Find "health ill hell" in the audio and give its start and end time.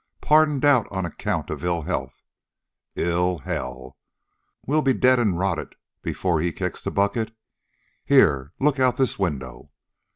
1.83-3.99